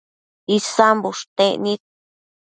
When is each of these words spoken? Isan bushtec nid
Isan 0.55 0.95
bushtec 1.03 1.55
nid 1.63 1.81